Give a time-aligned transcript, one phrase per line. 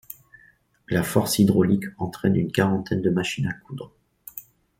[0.89, 3.93] La force hydraulique entraîne une quarantaine de machines à coudre.